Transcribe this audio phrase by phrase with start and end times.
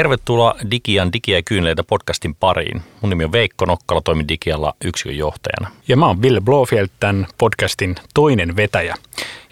[0.00, 2.82] Tervetuloa Digian Digi- ja kyyneleitä podcastin pariin.
[3.00, 5.70] Mun nimi on Veikko Nokkala, toimin Digialla yksikön johtajana.
[5.88, 8.94] Ja mä oon Ville Blofeld, tämän podcastin toinen vetäjä.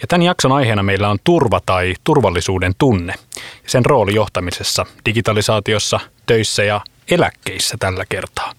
[0.01, 3.15] Ja tämän jakson aiheena meillä on turva tai turvallisuuden tunne.
[3.37, 6.81] Ja sen rooli johtamisessa, digitalisaatiossa, töissä ja
[7.11, 8.53] eläkkeissä tällä kertaa.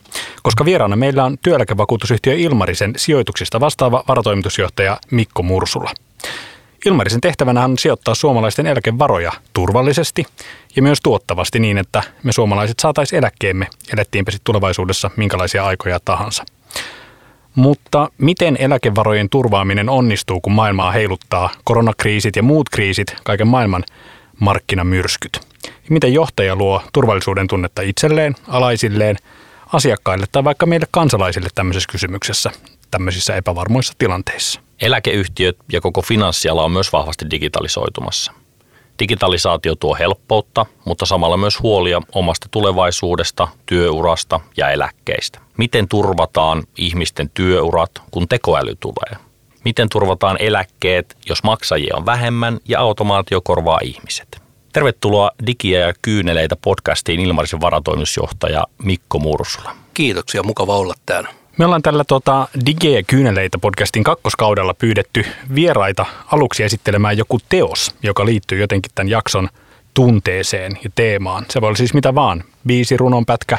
[0.43, 5.91] Koska vieraana meillä on työeläkevakuutusyhtiö Ilmarisen sijoituksista vastaava varatoimitusjohtaja Mikko Mursula.
[6.85, 10.25] Ilmarisen tehtävänä on sijoittaa suomalaisten eläkevaroja turvallisesti
[10.75, 16.43] ja myös tuottavasti niin, että me suomalaiset saataisiin eläkkeemme, elettiinpä sitten tulevaisuudessa minkälaisia aikoja tahansa.
[17.55, 23.83] Mutta miten eläkevarojen turvaaminen onnistuu, kun maailmaa heiluttaa koronakriisit ja muut kriisit, kaiken maailman
[24.39, 25.39] markkinamyrskyt?
[25.89, 29.15] Miten johtaja luo turvallisuuden tunnetta itselleen, alaisilleen,
[29.73, 32.51] asiakkaille tai vaikka meille kansalaisille tämmöisessä kysymyksessä,
[32.91, 34.68] tämmöisissä epävarmoissa tilanteissa?
[34.81, 38.31] Eläkeyhtiöt ja koko finanssiala on myös vahvasti digitalisoitumassa.
[38.99, 45.39] Digitalisaatio tuo helppoutta, mutta samalla myös huolia omasta tulevaisuudesta, työurasta ja eläkkeistä.
[45.57, 49.25] Miten turvataan ihmisten työurat, kun tekoäly tulee?
[49.65, 54.41] Miten turvataan eläkkeet, jos maksajia on vähemmän ja automaatio korvaa ihmiset?
[54.73, 59.75] Tervetuloa Digiä ja kyyneleitä podcastiin Ilmarisen varatoimitusjohtaja Mikko Mursula.
[59.93, 61.38] Kiitoksia, mukava olla täällä.
[61.59, 67.95] Me ollaan tällä tota, Dige ja kyyneleitä podcastin kakkoskaudella pyydetty vieraita aluksi esittelemään joku teos,
[68.03, 69.49] joka liittyy jotenkin tämän jakson
[69.93, 71.45] tunteeseen ja teemaan.
[71.49, 73.57] Se voi olla siis mitä vaan, biisi, runonpätkä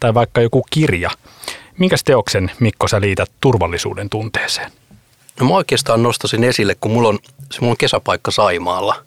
[0.00, 1.10] tai vaikka joku kirja.
[1.78, 4.72] Minkäs teoksen, Mikko, sä liität turvallisuuden tunteeseen?
[5.40, 7.18] No mä oikeastaan nostasin esille, kun mulla on,
[7.52, 9.04] se mulla on kesäpaikka Saimaalla,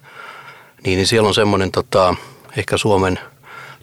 [0.86, 2.16] niin, niin siellä on semmoinen tota,
[2.58, 3.20] ehkä Suomen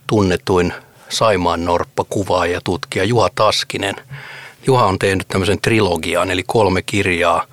[0.06, 0.72] tunnetuin
[1.08, 3.94] Saimaan norppa kuvaaja ja tutkija Juha Taskinen–
[4.68, 7.44] Juha on tehnyt tämmöisen trilogian, eli kolme kirjaa,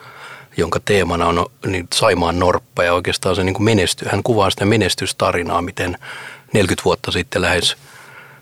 [0.57, 5.61] jonka teemana on niin Saimaan norppa ja oikeastaan se niin menesty, hän kuvaa sitä menestystarinaa,
[5.61, 5.97] miten
[6.53, 7.75] 40 vuotta sitten lähes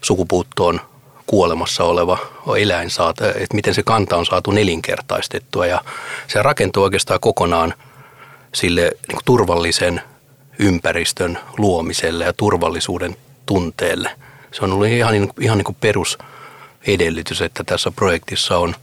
[0.01, 0.81] sukupuuttoon
[1.27, 2.17] kuolemassa oleva
[2.57, 5.81] eläin saat, että miten se kanta on saatu nelinkertaistettua ja
[6.27, 7.73] se rakentuu oikeastaan kokonaan
[8.53, 10.01] sille niin turvallisen
[10.59, 13.15] ympäristön luomiselle ja turvallisuuden
[13.45, 14.11] tunteelle.
[14.51, 16.17] Se on ollut ihan, ihan niin kuin perus
[16.87, 18.75] edellytys, että tässä projektissa on,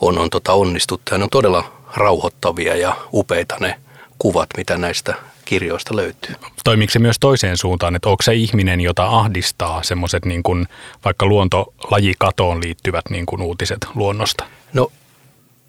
[0.00, 1.14] on, on tota onnistuttu.
[1.14, 3.80] Ja ne on todella rauhoittavia ja upeita ne
[4.18, 5.14] kuvat, mitä näistä
[5.44, 6.34] kirjoista löytyy.
[6.64, 10.66] Toimiko se myös toiseen suuntaan, että onko se ihminen, jota ahdistaa semmoiset niin kuin
[11.04, 14.44] vaikka luontolajikatoon liittyvät niin kuin uutiset luonnosta?
[14.72, 14.92] No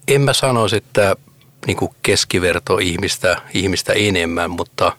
[0.08, 1.16] en mä sanoisi, että
[1.66, 4.92] niin kuin keskiverto ihmistä, ihmistä enemmän, mutta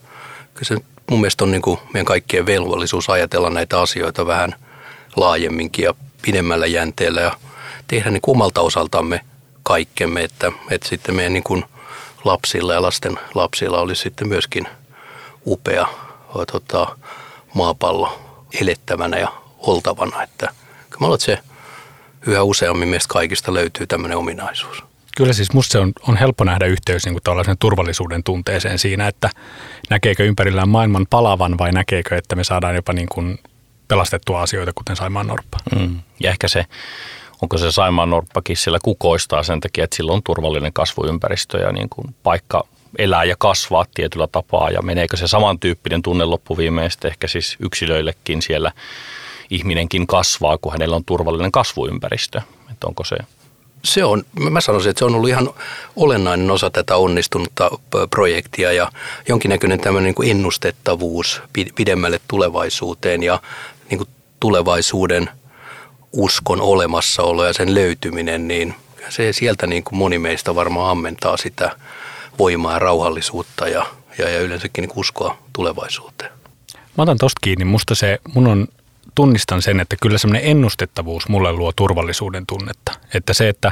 [0.53, 0.77] kyllä se
[1.09, 4.55] mun mielestä on niin kuin meidän kaikkien velvollisuus ajatella näitä asioita vähän
[5.15, 7.31] laajemminkin ja pidemmällä jänteellä ja
[7.87, 9.21] tehdä niin omalta osaltamme
[9.63, 11.65] kaikkemme, että, että sitten meidän niin kuin
[12.23, 14.67] lapsilla ja lasten lapsilla olisi sitten myöskin
[15.45, 15.87] upea
[16.51, 16.97] tota,
[17.53, 18.21] maapallo
[18.61, 20.23] elettävänä ja oltavana.
[20.23, 21.39] Että mä luulen, että se
[22.27, 24.83] yhä useammin meistä kaikista löytyy tämmöinen ominaisuus.
[25.17, 29.29] Kyllä siis musta se on, on helppo nähdä yhteys niin kuin turvallisuuden tunteeseen siinä, että
[29.89, 33.39] näkeekö ympärillään maailman palavan vai näkeekö, että me saadaan jopa niin kuin
[33.89, 35.57] pelastettua asioita, kuten Saimaan Norppa.
[35.75, 35.99] Mm.
[36.19, 36.65] Ja ehkä se,
[37.41, 41.89] onko se Saimaan Norppakin siellä kukoistaa sen takia, että sillä on turvallinen kasvuympäristö ja niin
[41.89, 42.63] kuin paikka
[42.97, 48.71] elää ja kasvaa tietyllä tapaa ja meneekö se samantyyppinen tunne loppuviimeistä ehkä siis yksilöillekin siellä
[49.49, 52.41] ihminenkin kasvaa, kun hänellä on turvallinen kasvuympäristö.
[52.71, 53.17] Että onko se
[53.83, 55.49] se on, mä sanoisin, että se on ollut ihan
[55.95, 57.69] olennainen osa tätä onnistunutta
[58.09, 58.91] projektia ja
[59.27, 61.41] jonkinnäköinen tämmöinen niin kuin ennustettavuus
[61.75, 63.41] pidemmälle tulevaisuuteen ja
[63.89, 65.29] niin kuin tulevaisuuden
[66.13, 68.75] uskon olemassaolo ja sen löytyminen, niin
[69.09, 71.71] se sieltä niin kuin moni meistä varmaan ammentaa sitä
[72.39, 73.85] voimaa rauhallisuutta ja,
[74.17, 76.31] ja, ja yleensäkin niin uskoa tulevaisuuteen.
[76.97, 77.65] Mä otan tosta kiinni.
[77.65, 78.67] Musta se, mun on
[79.15, 82.91] tunnistan sen, että kyllä semmoinen ennustettavuus mulle luo turvallisuuden tunnetta.
[83.13, 83.71] Että se, että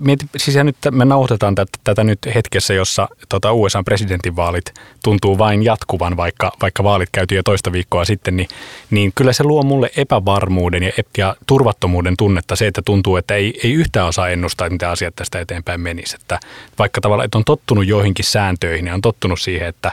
[0.00, 4.74] mieti, siis nyt me nauhoitetaan tätä, tätä nyt hetkessä, jossa tota USA-presidentinvaalit
[5.04, 8.48] tuntuu vain jatkuvan, vaikka, vaikka vaalit käytiin jo toista viikkoa sitten, niin,
[8.90, 13.60] niin kyllä se luo mulle epävarmuuden ja, ja turvattomuuden tunnetta se, että tuntuu, että ei,
[13.64, 16.16] ei yhtään osaa ennustaa, että mitä asiat tästä eteenpäin menisi.
[16.20, 16.40] Että
[16.78, 19.92] vaikka tavallaan, että on tottunut joihinkin sääntöihin ja on tottunut siihen, että,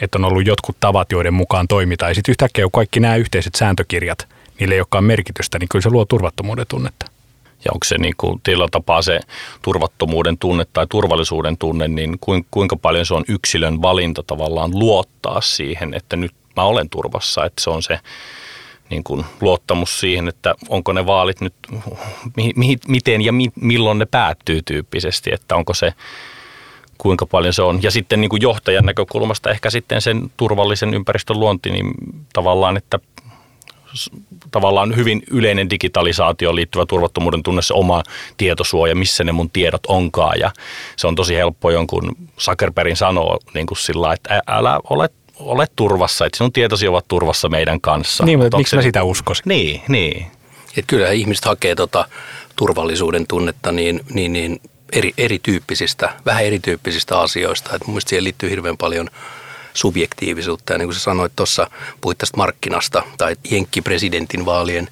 [0.00, 2.10] että on ollut jotkut tavat, joiden mukaan toimitaan.
[2.10, 4.28] Ja sitten yhtäkkiä, kaikki nämä yhteiset sääntökirjat,
[4.60, 7.11] niille ei olekaan merkitystä, niin kyllä se luo turvattomuuden tunnetta.
[7.64, 9.20] Ja onko se niin kuin tietyllä tapaa se
[9.62, 12.18] turvattomuuden tunne tai turvallisuuden tunne, niin
[12.50, 17.62] kuinka paljon se on yksilön valinta tavallaan luottaa siihen, että nyt mä olen turvassa, että
[17.62, 17.98] se on se
[18.90, 21.54] niin kuin luottamus siihen, että onko ne vaalit nyt,
[22.36, 25.92] mi, mi, miten ja mi, milloin ne päättyy tyyppisesti, että onko se
[26.98, 27.82] kuinka paljon se on.
[27.82, 31.94] Ja sitten niin kuin johtajan näkökulmasta ehkä sitten sen turvallisen ympäristön luonti, niin
[32.32, 32.98] tavallaan, että
[34.50, 38.02] tavallaan hyvin yleinen digitalisaatio liittyvä turvattomuuden tunne, se oma
[38.36, 40.40] tietosuoja, missä ne mun tiedot onkaan.
[40.40, 40.50] Ja
[40.96, 45.08] se on tosi helppo jonkun Zuckerbergin sanoa niin kuin sillä, että älä ole
[45.38, 48.24] ole turvassa, että sinun tietosi ovat turvassa meidän kanssa.
[48.24, 49.42] Niin, mutta miksi mä sitä uskoisin?
[49.46, 50.26] Niin, niin.
[50.76, 52.08] Et kyllä ihmiset hakee tota
[52.56, 54.60] turvallisuuden tunnetta niin, niin, niin
[54.92, 57.76] eri, erityyppisistä, vähän erityyppisistä asioista.
[57.76, 59.08] Et mun mielestä siihen liittyy hirveän paljon
[59.74, 60.72] subjektiivisuutta.
[60.72, 61.70] Ja niin kuin sä sanoit tuossa,
[62.00, 64.88] puhuit tästä markkinasta tai jenkkipresidentin vaalien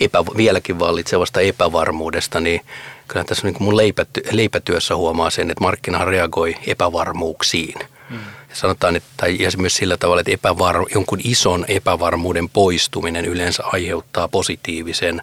[0.00, 2.60] epä, vieläkin vallitsevasta epävarmuudesta, niin
[3.08, 7.80] kyllä tässä niin kuin mun leipäty, leipätyössä huomaa sen, että markkina reagoi epävarmuuksiin.
[8.10, 8.18] Hmm.
[8.48, 13.62] Ja sanotaan, että, tai ja myös sillä tavalla, että epävar, jonkun ison epävarmuuden poistuminen yleensä
[13.66, 15.22] aiheuttaa positiivisen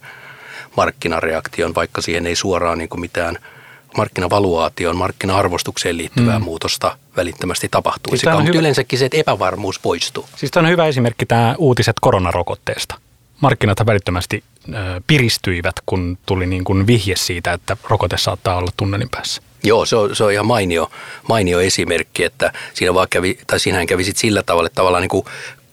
[0.77, 3.37] markkinareaktion, vaikka siihen ei suoraan niin kuin mitään–
[3.97, 6.45] markkinavaluaation, markkina-arvostukseen liittyvää mm.
[6.45, 8.21] muutosta välittömästi tapahtuisi.
[8.21, 10.25] Siis mutta yleensäkin se, että epävarmuus poistuu.
[10.35, 12.95] Siis tämä on hyvä esimerkki tämä uutiset koronarokotteesta.
[13.41, 14.71] Markkinat välittömästi ö,
[15.07, 19.41] piristyivät, kun tuli niin kuin vihje siitä, että rokote saattaa olla tunnelin päässä.
[19.63, 20.91] Joo, se on, se on ihan mainio,
[21.29, 25.09] mainio esimerkki, että siinä vaan kävi, tai siinähän kävi sit sillä tavalla, että tavallaan niin
[25.09, 25.25] kuin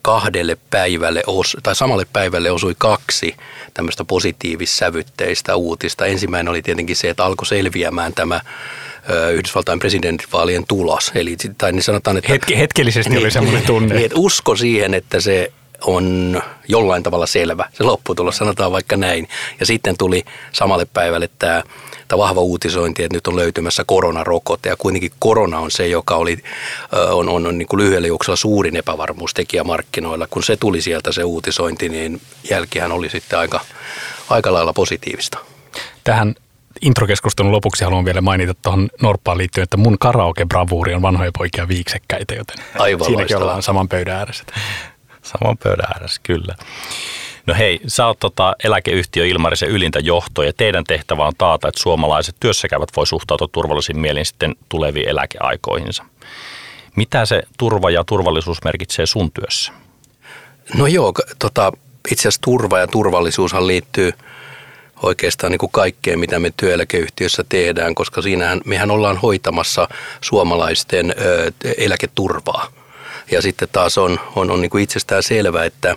[0.09, 3.35] kahdelle päivälle, os, tai samalle päivälle osui kaksi
[3.73, 6.05] tämmöistä positiivissävytteistä uutista.
[6.05, 8.41] Ensimmäinen oli tietenkin se, että alkoi selviämään tämä
[9.33, 11.11] Yhdysvaltain presidentinvaalien tulos.
[11.15, 13.95] Eli, tai niin sanotaan, että, Hetke, hetkellisesti niin, oli semmoinen tunne.
[13.95, 15.51] Niin, että usko siihen, että se
[15.81, 19.27] on jollain tavalla selvä, se lopputulos, sanotaan vaikka näin.
[19.59, 21.63] Ja sitten tuli samalle päivälle tämä
[22.09, 26.37] että vahva uutisointi, että nyt on löytymässä koronarokote ja kuitenkin korona on se, joka oli,
[27.11, 30.27] on, on, on niin kuin lyhyellä juoksulla suurin epävarmuustekijä markkinoilla.
[30.29, 33.59] Kun se tuli sieltä se uutisointi, niin jälkihän oli sitten aika,
[34.29, 35.37] aika lailla positiivista.
[36.03, 36.35] Tähän
[36.81, 42.35] introkeskustelun lopuksi haluan vielä mainita tuohon Norppaan liittyen, että mun karaoke-bravuuri on vanhoja poikia viiksekkäitä,
[42.35, 43.43] joten Aivan siinäkin loistavaa.
[43.43, 44.43] ollaan saman pöydän ääressä.
[45.31, 46.55] Saman pöydän ääressä, kyllä.
[47.45, 51.81] No hei, sä oot tota eläkeyhtiö Ilmarisen ylintä johtoa ja teidän tehtävä on taata, että
[51.81, 56.05] suomalaiset työssäkäyvät voi suhtautua turvallisin mielin sitten tuleviin eläkeaikoihinsa.
[56.95, 59.71] Mitä se turva ja turvallisuus merkitsee sun työssä?
[60.73, 61.71] No joo, tota,
[62.11, 64.13] itse asiassa turva ja turvallisuushan liittyy
[65.03, 69.87] oikeastaan niin kuin kaikkeen, mitä me työeläkeyhtiössä tehdään, koska siinähän mehän ollaan hoitamassa
[70.21, 72.71] suomalaisten ö, eläketurvaa.
[73.31, 75.95] Ja sitten taas on, on, on niin kuin itsestään selvää, että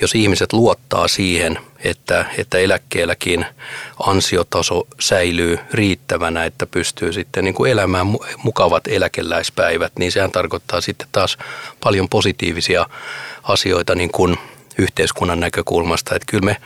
[0.00, 3.46] jos ihmiset luottaa siihen, että, että eläkkeelläkin
[4.06, 8.06] ansiotaso säilyy riittävänä, että pystyy sitten niin kuin elämään
[8.42, 11.38] mukavat eläkeläispäivät, niin sehän tarkoittaa sitten taas
[11.84, 12.86] paljon positiivisia
[13.42, 14.38] asioita niin kuin
[14.78, 16.14] yhteiskunnan näkökulmasta.
[16.14, 16.56] Että kyllä me,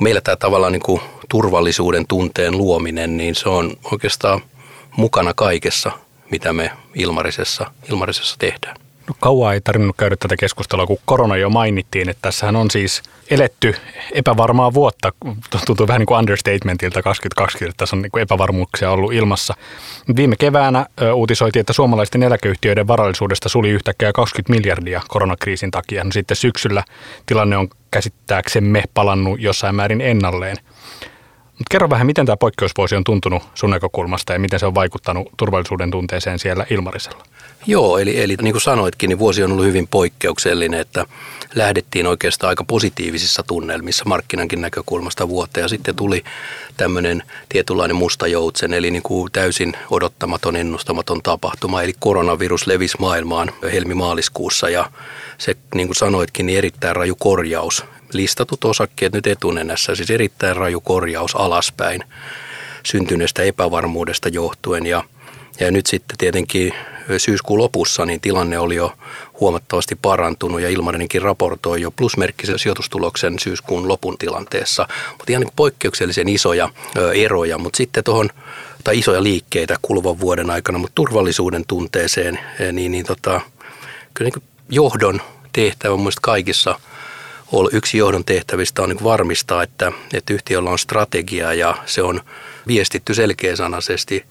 [0.00, 4.42] meillä tämä tavallaan niin kuin turvallisuuden tunteen luominen, niin se on oikeastaan
[4.96, 5.90] mukana kaikessa,
[6.30, 8.83] mitä me Ilmarisessa, Ilmarisessa tehdään.
[9.08, 13.02] No kauan ei tarvinnut käydä tätä keskustelua, kun korona jo mainittiin, että tässähän on siis
[13.30, 13.74] eletty
[14.12, 15.12] epävarmaa vuotta.
[15.66, 19.54] Tuntuu vähän niin kuin understatementilta 2020, että tässä on niin kuin epävarmuuksia ollut ilmassa.
[20.16, 26.04] Viime keväänä uutisoitiin, että suomalaisten eläkeyhtiöiden varallisuudesta suli yhtäkkiä 20 miljardia koronakriisin takia.
[26.04, 26.84] No sitten syksyllä
[27.26, 30.56] tilanne on käsittääksemme palannut jossain määrin ennalleen.
[31.58, 35.28] Mutta kerro vähän, miten tämä poikkeusvuosi on tuntunut sun näkökulmasta ja miten se on vaikuttanut
[35.36, 37.24] turvallisuuden tunteeseen siellä Ilmarisella?
[37.66, 41.06] Joo, eli, eli niin kuin sanoitkin, niin vuosi on ollut hyvin poikkeuksellinen, että
[41.54, 46.24] lähdettiin oikeastaan aika positiivisissa tunnelmissa markkinankin näkökulmasta vuotta ja sitten tuli
[46.76, 53.50] tämmöinen tietynlainen musta joutsen, eli niin kuin täysin odottamaton, ennustamaton tapahtuma, eli koronavirus levisi maailmaan
[53.72, 54.90] helmimaaliskuussa ja
[55.38, 57.84] se, niin kuin sanoitkin, niin erittäin raju korjaus.
[58.14, 62.04] Listatut osakkeet nyt etunenässä, siis erittäin raju korjaus alaspäin
[62.86, 65.04] syntyneestä epävarmuudesta johtuen ja
[65.60, 66.72] ja nyt sitten tietenkin
[67.18, 68.92] syyskuun lopussa niin tilanne oli jo
[69.40, 74.88] huomattavasti parantunut ja Ilmarinenkin raportoi jo plusmerkkisen sijoitustuloksen syyskuun lopun tilanteessa.
[75.10, 76.68] Mutta ihan niin poikkeuksellisen isoja
[77.14, 78.30] eroja, mutta sitten tuohon
[78.84, 82.38] tai isoja liikkeitä kuluvan vuoden aikana, mutta turvallisuuden tunteeseen,
[82.72, 83.40] niin, niin tota,
[84.14, 85.20] kyllä niin johdon
[85.52, 86.80] tehtävä mun kaikissa
[87.72, 92.20] yksi johdon tehtävistä on niin varmistaa, että, että yhtiöllä on strategia ja se on
[92.66, 94.24] viestitty selkeäsanaisesti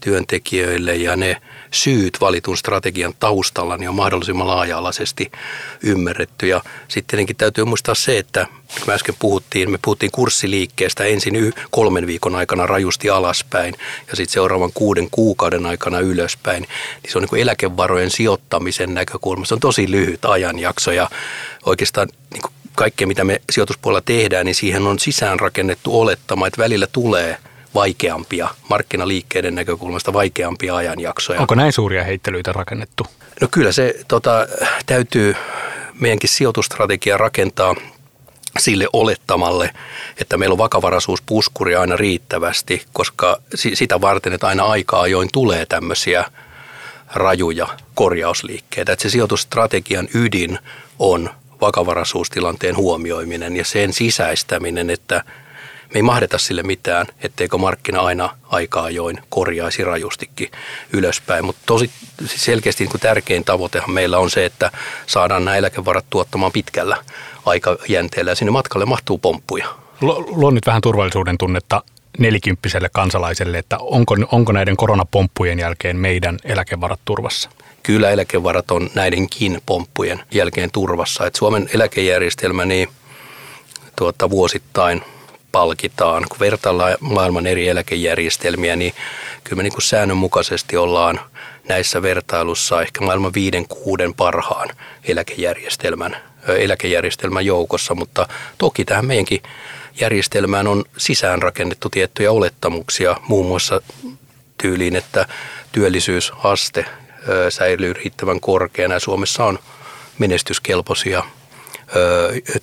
[0.00, 1.36] työntekijöille ja ne
[1.70, 5.32] syyt valitun strategian taustalla niin on mahdollisimman laaja-alaisesti
[5.82, 6.46] ymmärretty.
[6.46, 11.54] Ja sitten tietenkin täytyy muistaa se, että kun me äsken puhuttiin, me puhuttiin kurssiliikkeestä ensin
[11.70, 13.74] kolmen viikon aikana rajusti alaspäin
[14.10, 16.62] ja sitten seuraavan kuuden kuukauden aikana ylöspäin,
[17.02, 19.48] niin se on niin eläkevarojen sijoittamisen näkökulmasta.
[19.48, 21.10] Se on tosi lyhyt ajanjakso ja
[21.66, 22.42] oikeastaan niin
[22.78, 27.36] kaikkea, mitä me sijoituspuolella tehdään, niin siihen on sisään rakennettu olettama, että välillä tulee–
[27.74, 31.40] vaikeampia, markkinaliikkeiden näkökulmasta vaikeampia ajanjaksoja.
[31.40, 33.06] Onko näin suuria heittelyitä rakennettu?
[33.40, 34.46] No kyllä se tota,
[34.86, 35.36] täytyy
[36.00, 37.74] meidänkin sijoitustrategia rakentaa
[38.58, 39.70] sille olettamalle,
[40.20, 46.24] että meillä on vakavaraisuuspuskuri aina riittävästi, koska sitä varten, että aina aikaa ajoin tulee tämmöisiä
[47.14, 48.92] rajuja korjausliikkeitä.
[48.92, 50.58] Että se sijoitusstrategian ydin
[50.98, 55.22] on vakavaraisuustilanteen huomioiminen ja sen sisäistäminen, että
[55.94, 60.50] me ei mahdeta sille mitään, etteikö markkina aina aikaa ajoin korjaisi rajustikin
[60.92, 61.44] ylöspäin.
[61.44, 61.90] Mutta tosi
[62.26, 64.70] selkeästi niin kuin tärkein tavoitehan meillä on se, että
[65.06, 66.96] saadaan nämä eläkevarat tuottamaan pitkällä
[67.46, 69.68] aikajänteellä ja sinne matkalle mahtuu pomppuja.
[70.00, 71.82] Luo nyt vähän turvallisuuden tunnetta
[72.18, 77.50] nelikymppiselle kansalaiselle, että onko, onko näiden koronapomppujen jälkeen meidän eläkevarat turvassa?
[77.82, 81.26] Kyllä eläkevarat on näidenkin pomppujen jälkeen turvassa.
[81.26, 82.88] Et Suomen eläkejärjestelmä niin
[83.96, 85.02] tuota, vuosittain
[85.52, 86.24] palkitaan.
[86.28, 88.94] Kun vertaillaan maailman eri eläkejärjestelmiä, niin
[89.44, 91.20] kyllä me niin kuin säännönmukaisesti ollaan
[91.68, 94.68] näissä vertailussa ehkä maailman viiden, kuuden parhaan
[95.04, 96.16] eläkejärjestelmän,
[96.48, 99.42] eläkejärjestelmän joukossa, mutta toki tähän meidänkin
[100.00, 103.80] järjestelmään on sisäänrakennettu tiettyjä olettamuksia, muun muassa
[104.62, 105.26] tyyliin, että
[105.72, 106.84] työllisyysaste
[107.48, 109.58] säilyy riittävän korkeana Suomessa on
[110.18, 111.22] menestyskelpoisia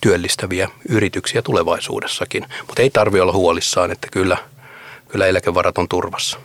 [0.00, 2.46] työllistäviä yrityksiä tulevaisuudessakin.
[2.66, 4.36] Mutta ei tarvitse olla huolissaan, että kyllä,
[5.08, 6.38] kyllä eläkevarat on turvassa.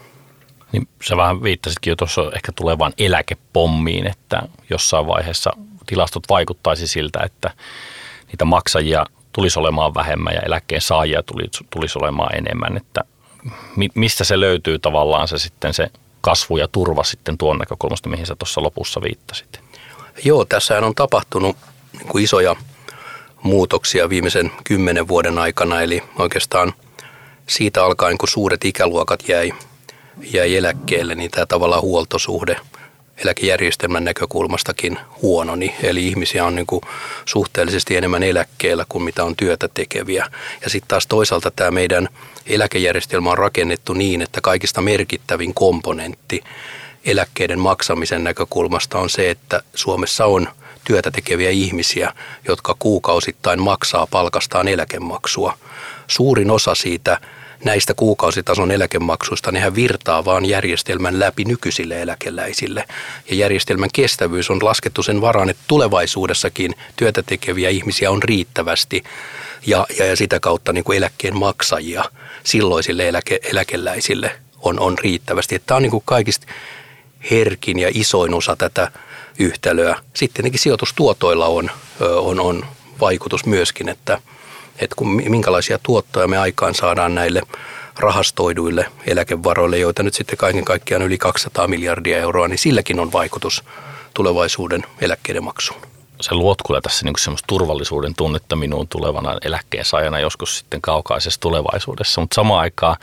[0.71, 5.51] Niin sä vähän viittasitkin jo tuossa ehkä tulevaan eläkepommiin, että jossain vaiheessa
[5.85, 7.51] tilastot vaikuttaisi siltä, että
[8.27, 11.23] niitä maksajia tulisi olemaan vähemmän ja eläkkeen saajia
[11.69, 13.01] tulisi olemaan enemmän, että
[13.95, 15.87] mistä se löytyy tavallaan se sitten se
[16.21, 19.59] kasvu ja turva sitten tuon näkökulmasta, mihin sä tuossa lopussa viittasit?
[20.23, 21.57] Joo, tässä on tapahtunut
[21.93, 22.55] niin kuin isoja
[23.43, 26.73] muutoksia viimeisen kymmenen vuoden aikana, eli oikeastaan
[27.47, 29.53] siitä alkaen, kun suuret ikäluokat jäi,
[30.33, 32.55] jäi eläkkeelle, niin tämä tavallaan huoltosuhde
[33.17, 35.75] eläkejärjestelmän näkökulmastakin huononi.
[35.83, 36.81] Eli ihmisiä on niin kuin
[37.25, 40.27] suhteellisesti enemmän eläkkeellä kuin mitä on työtä tekeviä.
[40.63, 42.09] Ja sitten taas toisaalta tämä meidän
[42.45, 46.43] eläkejärjestelmä on rakennettu niin, että kaikista merkittävin komponentti
[47.05, 50.47] eläkkeiden maksamisen näkökulmasta on se, että Suomessa on–
[50.83, 52.13] työtä tekeviä ihmisiä,
[52.47, 55.57] jotka kuukausittain maksaa palkastaan eläkemaksua.
[56.07, 57.21] Suurin osa siitä
[57.63, 62.85] näistä kuukausitason eläkemaksuista, nehän virtaa vaan järjestelmän läpi nykyisille eläkeläisille.
[63.29, 69.03] Ja järjestelmän kestävyys on laskettu sen varaan, että tulevaisuudessakin työtä tekeviä ihmisiä on riittävästi
[69.67, 72.03] ja, ja, ja sitä kautta niin kuin eläkkeen maksajia
[72.43, 75.55] silloisille eläke, eläkeläisille on, on riittävästi.
[75.55, 76.47] Että tämä on niin kuin kaikista
[77.31, 78.91] herkin ja isoin osa tätä
[79.39, 79.95] yhtälöä.
[80.13, 82.65] Sitten tietenkin sijoitustuotoilla on, on, on
[82.99, 84.21] vaikutus myöskin, että,
[84.79, 87.41] että kun, minkälaisia tuottoja me aikaan saadaan näille
[87.99, 93.63] rahastoiduille eläkevaroille, joita nyt sitten kaiken kaikkiaan yli 200 miljardia euroa, niin silläkin on vaikutus
[94.13, 95.81] tulevaisuuden eläkkeiden maksuun.
[96.21, 102.21] Se luot kyllä tässä niin semmoista turvallisuuden tunnetta minuun tulevana eläkkeensaajana joskus sitten kaukaisessa tulevaisuudessa,
[102.21, 102.95] mutta samaan aikaan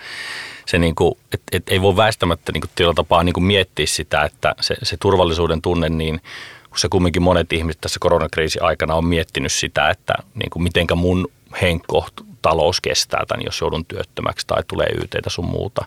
[0.67, 4.23] se niin kuin, et, et ei voi väistämättä niin kuin tapaa niin kuin miettiä sitä,
[4.23, 6.21] että se, se turvallisuuden tunne, niin
[6.69, 10.95] kun se kumminkin monet ihmiset tässä koronakriisin aikana on miettinyt sitä, että niin kuin mitenkä
[10.95, 11.29] mun
[11.62, 12.07] henkko
[12.43, 15.85] talous kestää tämän, jos joudun työttömäksi tai tulee yteitä sun muuta.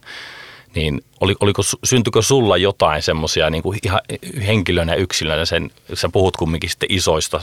[0.75, 4.01] Niin oli, oliko, syntyykö sulla jotain semmoisia niin kuin ihan
[4.48, 7.41] henkilönä yksilönä, sen, sä puhut kumminkin sitten isoista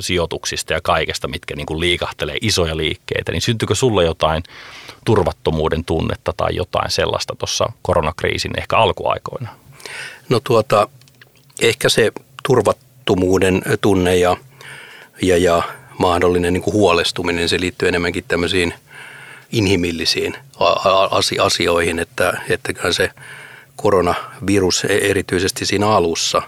[0.00, 4.42] sijoituksista ja kaikesta, mitkä niin kuin liikahtelee isoja liikkeitä, niin syntyykö sulle jotain
[5.04, 9.50] turvattomuuden tunnetta tai jotain sellaista tuossa koronakriisin ehkä alkuaikoina?
[10.28, 10.88] No tuota,
[11.62, 12.12] ehkä se
[12.42, 14.36] turvattomuuden tunne ja,
[15.22, 15.62] ja, ja
[16.00, 18.74] mahdollinen niin kuin huolestuminen, se liittyy enemmänkin tämmöisiin
[19.52, 20.34] inhimillisiin
[21.40, 23.10] asioihin, että, että se
[23.76, 26.42] koronavirus e-, erityisesti siinä alussa,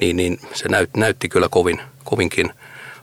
[0.00, 2.50] niin, niin se näytti kyllä kovin, kovinkin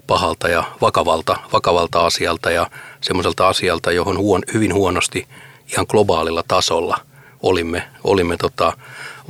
[0.08, 2.70] pahalta ja vakavalta, vakavalta asialta ja
[3.02, 5.28] semmoiselta asialta, johon huon, hyvin huonosti
[5.72, 6.98] ihan globaalilla tasolla
[7.42, 8.74] olimme, olimme tota,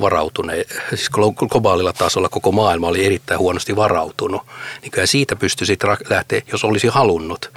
[0.00, 1.10] varautuneet, siis
[1.50, 4.42] globaalilla tasolla koko maailma oli erittäin huonosti varautunut,
[4.82, 5.78] niin kyllä siitä pystyisi
[6.10, 7.50] lähteä, jos olisi halunnut,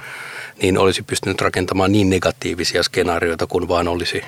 [0.62, 4.22] niin olisi pystynyt rakentamaan niin negatiivisia skenaarioita kuin vaan olisi,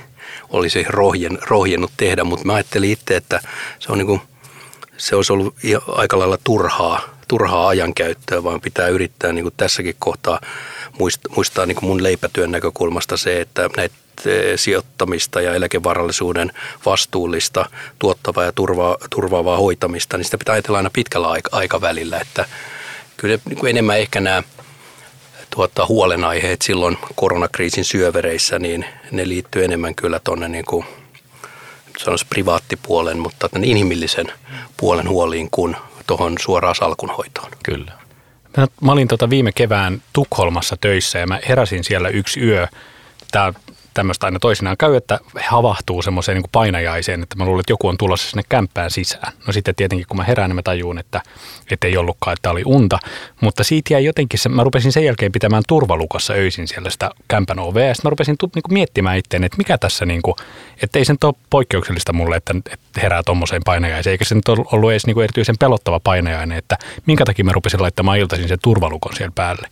[0.48, 3.40] olisi rohjen, rohjennut tehdä, mutta mä ajattelin itse, että
[3.78, 4.20] se on niin kuin,
[4.96, 5.54] se olisi ollut
[5.88, 10.40] aika lailla turhaa, turhaa ajankäyttöä, vaan pitää yrittää niin kuin tässäkin kohtaa
[10.98, 13.94] muistaa, muistaa niin kuin mun leipätyön näkökulmasta se, että näitä
[14.56, 16.52] sijoittamista ja eläkevarallisuuden
[16.86, 22.44] vastuullista, tuottavaa ja turvaa, turvaavaa hoitamista, niin sitä pitää ajatella aina pitkällä aikavälillä, että
[23.16, 24.42] kyllä niin enemmän ehkä nämä
[25.50, 30.84] tuottaa huolenaiheet silloin koronakriisin syövereissä, niin ne liittyy enemmän kyllä tuonne niin kuin
[31.98, 34.26] sanoisi privaattipuolen, mutta inhimillisen
[34.76, 37.50] puolen huoliin kuin tuohon suoraan salkunhoitoon.
[37.62, 37.92] Kyllä.
[38.56, 42.68] No, mä olin tota viime kevään Tukholmassa töissä ja mä heräsin siellä yksi yö.
[43.32, 43.52] Tämä
[43.96, 47.98] tämmöistä aina toisinaan käy, että havahtuu semmoiseen niin painajaiseen, että mä luulen, että joku on
[47.98, 49.32] tulossa sinne kämppään sisään.
[49.46, 51.22] No sitten tietenkin, kun mä herään, niin mä tajuun, että,
[51.70, 52.98] että ei ollutkaan, että oli unta.
[53.40, 57.58] Mutta siitä jäi jotenkin, se, mä rupesin sen jälkeen pitämään turvalukossa öisin siellä sitä kämpän
[57.58, 57.86] ovea.
[57.86, 60.34] Ja sitten mä rupesin niin kuin miettimään itteen, että mikä tässä, niin kuin,
[60.82, 64.12] että ei se nyt ole poikkeuksellista mulle, että, että herää tuommoiseen painajaiseen.
[64.12, 67.82] Eikä se nyt ollut edes niin kuin erityisen pelottava painajainen, että minkä takia mä rupesin
[67.82, 69.68] laittamaan iltaisin sen turvalukon siellä päälle.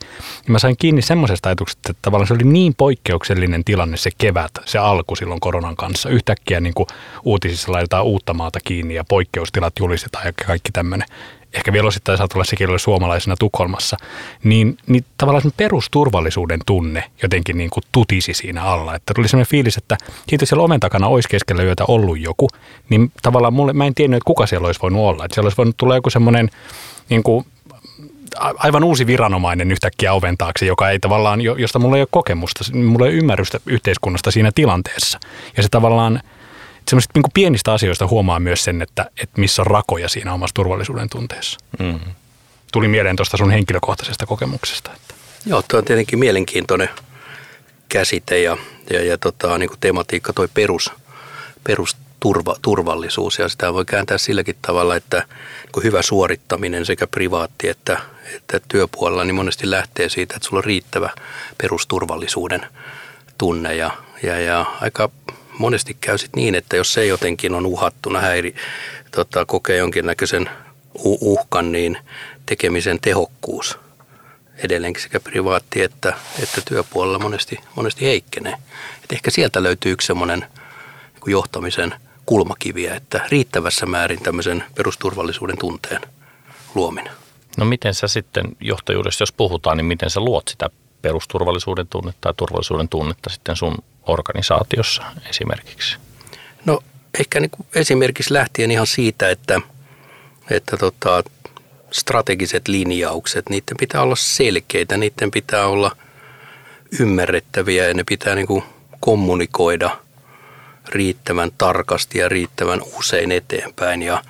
[0.46, 4.50] Ja mä sain kiinni semmoisesta ajatuksesta, että tavallaan se oli niin poikkeuksellinen tilanne se kevät,
[4.64, 6.08] se alku silloin koronan kanssa.
[6.08, 6.86] Yhtäkkiä niin kuin
[7.24, 11.08] uutisissa laitetaan uutta maata kiinni ja poikkeustilat julistetaan ja kaikki tämmöinen.
[11.54, 13.96] Ehkä vielä osittain saa tulla sekin oli suomalaisena Tukholmassa.
[14.44, 18.94] Niin, niin tavallaan perusturvallisuuden tunne jotenkin niin kuin tutisi siinä alla.
[18.94, 19.96] Että tuli sellainen fiilis, että
[20.28, 22.48] siitä siellä oven takana olisi keskellä yötä ollut joku.
[22.88, 25.24] Niin tavallaan mulle, mä en tiennyt, että kuka siellä olisi voinut olla.
[25.24, 26.50] Että siellä olisi voinut tulla joku semmoinen
[27.10, 27.46] niin kuin
[28.38, 33.06] aivan uusi viranomainen yhtäkkiä oven taakse, joka ei tavallaan, josta mulla ei ole kokemusta, mulla
[33.06, 35.20] ei ole ymmärrystä yhteiskunnasta siinä tilanteessa.
[35.56, 36.20] Ja se tavallaan,
[36.88, 41.08] semmoisista niin pienistä asioista huomaa myös sen, että, että missä on rakoja siinä omassa turvallisuuden
[41.08, 41.58] tunteessa.
[41.78, 42.00] Mm.
[42.72, 44.90] Tuli mieleen tuosta sun henkilökohtaisesta kokemuksesta.
[44.92, 45.14] Että.
[45.46, 46.88] Joo, tuo on tietenkin mielenkiintoinen
[47.88, 48.56] käsite ja,
[48.90, 50.90] ja, ja tota, niin kuin tematiikka, toi perus,
[51.64, 55.26] perus turva, turvallisuus ja sitä voi kääntää silläkin tavalla, että
[55.84, 58.00] hyvä suorittaminen sekä privaatti että,
[58.34, 61.10] että työpuolella niin monesti lähtee siitä, että sulla on riittävä
[61.58, 62.66] perusturvallisuuden
[63.38, 63.90] tunne ja,
[64.22, 65.10] ja, ja aika
[65.58, 68.54] monesti käy sit niin, että jos se jotenkin on uhattuna, häiri,
[69.10, 70.50] tota, kokee jonkinnäköisen
[71.04, 71.98] uhkan, niin
[72.46, 73.78] tekemisen tehokkuus
[74.56, 78.54] edelleenkin sekä privaatti että, että työpuolella monesti, monesti heikkenee.
[79.04, 81.94] Et ehkä sieltä löytyy yksi semmoinen niin johtamisen
[82.26, 86.00] kulmakiviä, että riittävässä määrin tämmöisen perusturvallisuuden tunteen
[86.74, 87.12] luominen.
[87.58, 90.70] No miten sä sitten johtajuudessa, jos puhutaan, niin miten sä luot sitä
[91.04, 93.74] perusturvallisuuden tunnetta tai turvallisuuden tunnetta sitten sun
[94.06, 95.96] organisaatiossa esimerkiksi?
[96.64, 96.80] No
[97.18, 99.60] ehkä niin kuin esimerkiksi lähtien ihan siitä, että,
[100.50, 101.24] että tota,
[101.90, 105.96] strategiset linjaukset, niiden pitää olla selkeitä, niiden pitää olla
[107.00, 108.64] ymmärrettäviä ja ne pitää niin kuin
[109.00, 109.98] kommunikoida
[110.88, 114.02] riittävän tarkasti ja riittävän usein eteenpäin.
[114.02, 114.22] Ja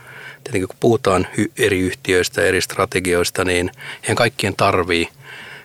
[0.44, 1.26] tietenkin kun puhutaan
[1.58, 3.70] eri yhtiöistä, eri strategioista, niin
[4.02, 5.08] eihän kaikkien tarvii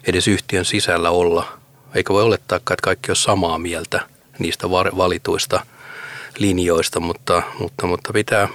[0.07, 1.59] edes yhtiön sisällä olla,
[1.95, 4.01] eikä voi olettaa, että kaikki on samaa mieltä
[4.39, 5.65] niistä valituista
[6.38, 8.47] linjoista, mutta, mutta, mutta pitää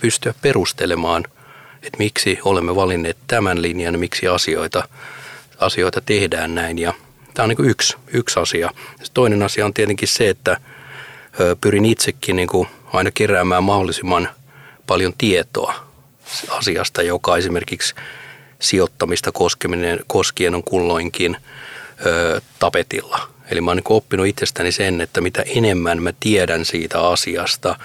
[0.00, 1.24] pystyä perustelemaan,
[1.82, 4.88] että miksi olemme valinneet tämän linjan ja miksi asioita,
[5.58, 6.78] asioita tehdään näin.
[6.78, 6.94] Ja
[7.34, 8.70] tämä on niin yksi, yksi asia.
[9.14, 10.60] Toinen asia on tietenkin se, että
[11.60, 14.28] pyrin itsekin niin kuin aina keräämään mahdollisimman
[14.86, 15.74] paljon tietoa
[16.50, 17.94] asiasta, joka esimerkiksi
[18.60, 21.36] sijoittamista koskeminen, koskien on kulloinkin
[22.06, 23.28] ö, tapetilla.
[23.50, 27.76] Eli mä oon niin oppinut itsestäni sen, että mitä enemmän mä tiedän siitä asiasta,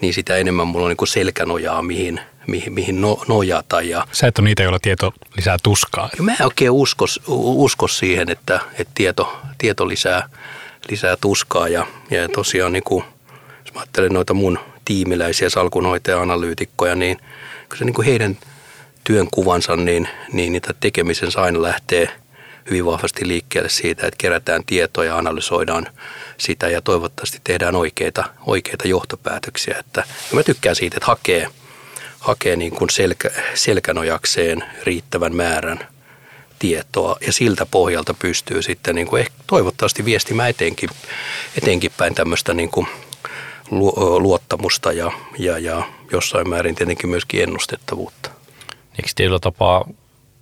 [0.00, 3.82] niin sitä enemmän mulla on niin selkänojaa, mihin, mihin, mihin no, nojata.
[3.82, 6.10] Ja Sä et ole niitä, joilla tieto lisää tuskaa.
[6.16, 10.28] Ja mä en oikein usko, usko siihen, että, että tieto, tieto lisää,
[10.90, 11.68] lisää tuskaa.
[11.68, 13.04] Ja, ja tosiaan niin kuin,
[13.64, 17.16] jos mä ajattelen noita mun tiimiläisiä salkunhoitaja-analyytikkoja, niin
[17.68, 18.38] kyllä se niin kuin heidän
[19.04, 22.08] työnkuvansa, niin, niin niitä tekemisensä aina lähtee
[22.70, 25.86] hyvin vahvasti liikkeelle siitä, että kerätään tietoa ja analysoidaan
[26.38, 29.76] sitä ja toivottavasti tehdään oikeita, oikeita johtopäätöksiä.
[29.78, 31.48] Että, mä tykkään siitä, että hakee,
[32.20, 35.88] hakee niin kuin selkä, selkänojakseen riittävän määrän
[36.58, 40.90] tietoa ja siltä pohjalta pystyy sitten niin kuin ehkä toivottavasti viestimään etenkin,
[41.58, 42.86] etenkin päin tämmöistä niin kuin
[44.18, 48.41] luottamusta ja, ja, ja jossain määrin tietenkin myöskin ennustettavuutta.
[48.92, 49.88] Eikö tietyllä tapaa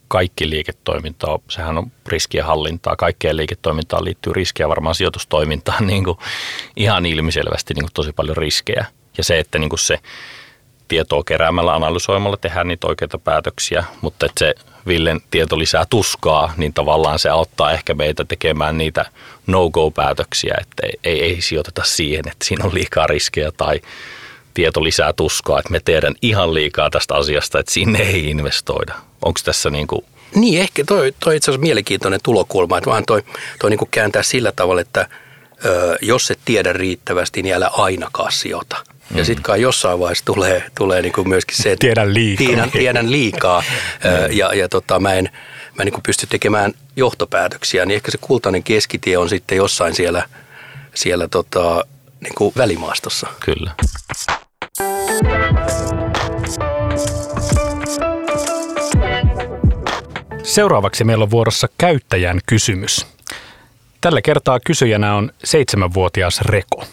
[0.09, 6.19] kaikki liiketoiminta, sehän on riskien hallintaa, kaikkeen liiketoimintaan liittyy riskejä, varmaan sijoitustoimintaan niin kuin
[6.77, 8.87] ihan ilmiselvästi niin kuin tosi paljon riskejä.
[9.19, 9.99] Ja se, että niin kuin se
[10.89, 14.55] tietoa keräämällä, analysoimalla tehdään niitä oikeita päätöksiä, mutta että se
[14.87, 19.05] Villen tieto lisää tuskaa, niin tavallaan se auttaa ehkä meitä tekemään niitä
[19.47, 23.81] no-go-päätöksiä, että ei, ei, sijoiteta siihen, että siinä on liikaa riskejä tai
[24.55, 28.95] tieto lisää tuskaa, että me tehdään ihan liikaa tästä asiasta, että sinne ei investoida.
[29.23, 33.23] Onko tässä niin kuin niin, ehkä toi, toi itse asiassa mielenkiintoinen tulokulma, että vaan toi,
[33.59, 35.09] toi niin kuin kääntää sillä tavalla, että
[35.65, 38.77] ö, jos et tiedä riittävästi, niin älä ainakaan sijoita.
[39.11, 39.19] Mm.
[39.19, 42.47] Ja sitten kai jossain vaiheessa tulee, tulee niin kuin myöskin se, että tiedän liikaa.
[42.47, 43.61] Tiedän, tiedän liikaa
[44.05, 44.37] mm.
[44.37, 45.29] ja, ja tota, mä en,
[45.75, 49.95] mä en niin kuin pysty tekemään johtopäätöksiä, niin ehkä se kultainen keskitie on sitten jossain
[49.95, 50.29] siellä,
[50.95, 51.85] siellä tota,
[52.21, 53.27] niin kuin välimaastossa.
[53.41, 53.71] Kyllä.
[60.43, 63.07] Seuraavaksi meillä on vuorossa käyttäjän kysymys.
[64.01, 66.85] Tällä kertaa kysyjänä on seitsemänvuotias Reko.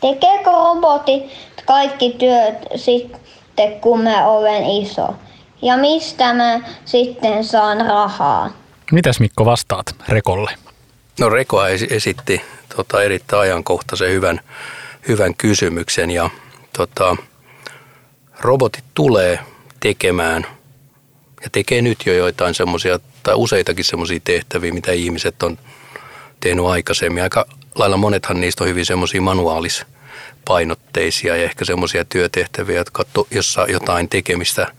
[0.00, 1.22] Tekeekö robotit
[1.66, 5.14] kaikki työt sitten, kun mä olen iso?
[5.62, 8.50] Ja mistä mä sitten saan rahaa?
[8.92, 10.50] Mitäs Mikko vastaat Rekolle?
[11.20, 12.42] No Reko esitti
[12.76, 14.40] tota, erittäin ajankohtaisen hyvän,
[15.08, 16.30] hyvän kysymyksen ja
[16.72, 17.16] tota,
[18.40, 19.38] robotit tulee
[19.80, 20.46] tekemään
[21.42, 25.58] ja tekee nyt jo joitain semmoisia tai useitakin semmoisia tehtäviä, mitä ihmiset on
[26.40, 27.22] tehnyt aikaisemmin.
[27.22, 33.66] Aika lailla monethan niistä on hyvin semmoisia manuaalispainotteisia ja ehkä semmoisia työtehtäviä, jotka to, jossa
[33.68, 34.72] jotain tekemistä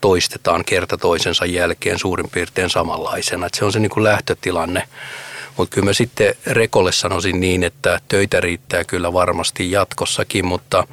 [0.00, 3.46] toistetaan kerta toisensa jälkeen suurin piirtein samanlaisena.
[3.46, 4.88] Että se on se niin kuin lähtötilanne.
[5.56, 10.86] Mutta kyllä mä sitten Rekolle sanoisin niin, että töitä riittää kyllä varmasti jatkossakin, mutta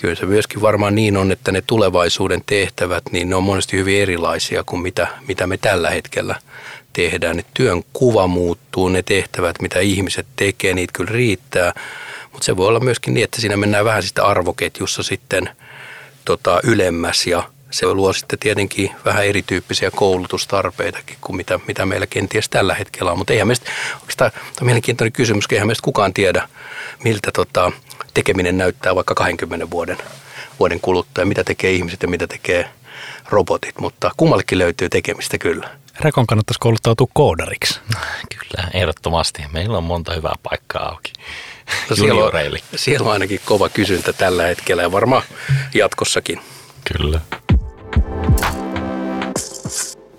[0.00, 4.02] kyllä se myöskin varmaan niin on, että ne tulevaisuuden tehtävät, niin ne on monesti hyvin
[4.02, 6.34] erilaisia kuin mitä, mitä me tällä hetkellä
[6.92, 7.36] tehdään.
[7.36, 11.72] Ne työn kuva muuttuu, ne tehtävät, mitä ihmiset tekee, niitä kyllä riittää.
[12.32, 15.50] Mutta se voi olla myöskin niin, että siinä mennään vähän sitä arvoketjussa sitten
[16.24, 22.48] tota, ylemmäs ja se luo sitten tietenkin vähän erityyppisiä koulutustarpeitakin kuin mitä, mitä meillä kenties
[22.48, 23.18] tällä hetkellä on.
[23.18, 26.48] Mutta eihän meistä, oikeastaan tämä on mielenkiintoinen kysymys, eihän meistä kukaan tiedä,
[27.04, 27.72] miltä tota,
[28.14, 29.98] tekeminen näyttää vaikka 20 vuoden,
[30.58, 32.70] vuoden kuluttua, mitä tekee ihmiset ja mitä tekee
[33.28, 35.70] robotit, mutta kummallekin löytyy tekemistä kyllä.
[36.00, 37.80] Rekon kannattaisi kouluttautua koodariksi.
[38.38, 39.42] Kyllä, ehdottomasti.
[39.52, 41.12] Meillä on monta hyvää paikkaa auki.
[41.90, 42.32] No siellä, on,
[42.76, 45.22] siellä on ainakin kova kysyntä tällä hetkellä ja varmaan
[45.74, 46.40] jatkossakin.
[46.92, 47.20] Kyllä.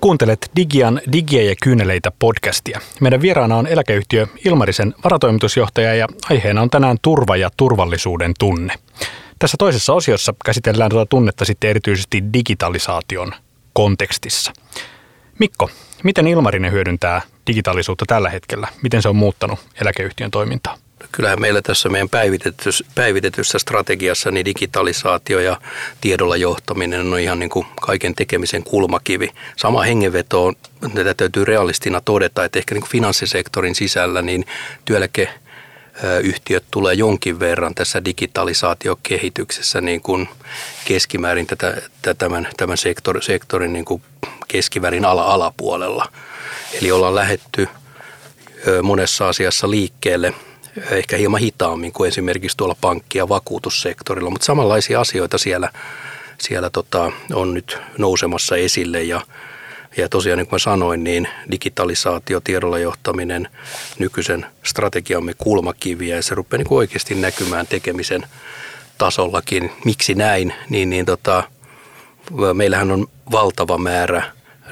[0.01, 2.81] Kuuntelet Digian Digiä ja kyyneleitä podcastia.
[3.01, 8.73] Meidän vieraana on eläkeyhtiö Ilmarisen varatoimitusjohtaja ja aiheena on tänään turva ja turvallisuuden tunne.
[9.39, 13.33] Tässä toisessa osiossa käsitellään tuota tunnetta sitten erityisesti digitalisaation
[13.73, 14.53] kontekstissa.
[15.39, 15.69] Mikko,
[16.03, 18.67] miten Ilmarinen hyödyntää digitaalisuutta tällä hetkellä?
[18.83, 20.77] Miten se on muuttanut eläkeyhtiön toimintaa?
[21.11, 25.61] Kyllähän meillä tässä meidän päivitetyssä, päivitetyssä strategiassa niin digitalisaatio ja
[26.01, 29.29] tiedolla johtaminen on ihan niin kuin kaiken tekemisen kulmakivi.
[29.55, 30.55] Sama hengenveto on,
[30.95, 34.45] tätä täytyy realistina todeta, että ehkä niin kuin finanssisektorin sisällä niin
[34.85, 35.29] työeläke
[36.23, 40.29] yhtiöt tulee jonkin verran tässä digitalisaatiokehityksessä niin kuin
[40.85, 41.81] keskimäärin tätä,
[42.17, 44.01] tämän, tämän sektor, sektorin niin kuin
[44.47, 46.11] keskivärin ala, alapuolella.
[46.73, 47.67] Eli ollaan lähetty
[48.83, 50.33] monessa asiassa liikkeelle–
[50.91, 55.69] ehkä hieman hitaammin kuin esimerkiksi tuolla pankki- ja vakuutussektorilla, mutta samanlaisia asioita siellä,
[56.41, 59.21] siellä tota, on nyt nousemassa esille ja
[59.97, 63.47] ja tosiaan niin kuin mä sanoin, niin digitalisaatio, tiedolla johtaminen,
[63.99, 68.25] nykyisen strategiamme kulmakiviä ja se rupeaa niin oikeasti näkymään tekemisen
[68.97, 69.71] tasollakin.
[69.85, 70.53] Miksi näin?
[70.69, 71.43] Niin, niin tota,
[72.53, 74.23] meillähän on valtava määrä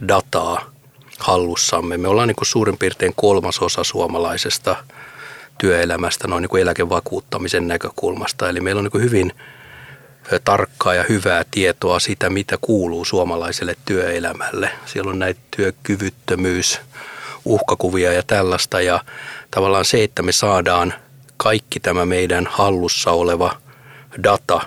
[0.07, 0.71] dataa
[1.19, 1.97] hallussamme.
[1.97, 4.75] Me ollaan niin kuin suurin piirtein kolmasosa suomalaisesta–
[5.57, 8.49] työelämästä noin niin kuin eläkevakuuttamisen näkökulmasta.
[8.49, 9.33] Eli meillä on niin kuin hyvin
[10.45, 14.69] tarkkaa ja hyvää tietoa siitä, mitä kuuluu suomalaiselle työelämälle.
[14.85, 16.81] Siellä on näitä työkyvyttömyys,
[17.45, 18.81] uhkakuvia ja tällaista.
[18.81, 18.99] Ja
[19.51, 20.93] tavallaan se, että me saadaan
[21.37, 23.57] kaikki tämä meidän hallussa oleva
[24.23, 24.61] data,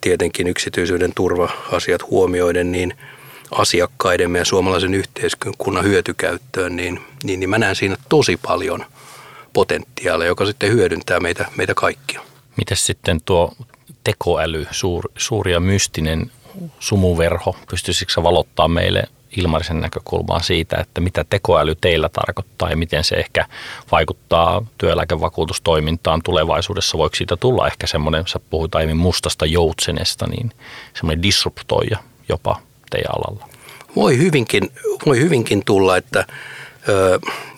[0.00, 2.94] tietenkin yksityisyyden turva-asiat huomioiden, niin
[3.50, 8.84] asiakkaiden ja suomalaisen yhteiskunnan hyötykäyttöön, niin, niin, niin mä näen siinä tosi paljon–
[9.54, 12.20] potentiaalia, joka sitten hyödyntää meitä, meitä kaikkia.
[12.56, 13.52] Miten sitten tuo
[14.04, 16.30] tekoäly, suur, suuri ja mystinen
[16.78, 19.04] sumuverho, pystyisikö valottaa meille
[19.36, 23.46] Ilmarisen näkökulmaa siitä, että mitä tekoäly teillä tarkoittaa ja miten se ehkä
[23.92, 26.98] vaikuttaa työeläkevakuutustoimintaan tulevaisuudessa?
[26.98, 30.50] Voiko siitä tulla ehkä semmoinen, sä puhuit aiemmin mustasta joutsenesta, niin
[30.94, 33.48] semmoinen disruptoija jopa teidän alalla?
[33.96, 34.70] Voi hyvinkin,
[35.06, 36.26] voi hyvinkin tulla, että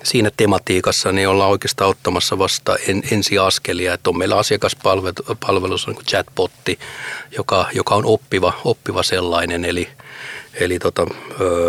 [0.03, 6.79] siinä tematiikassa niin ollaan oikeastaan ottamassa vasta en, ensiaskelia, että on meillä asiakaspalvelus niin chatbotti,
[7.37, 9.89] joka, joka on oppiva, oppiva sellainen, eli,
[10.55, 11.07] eli tota,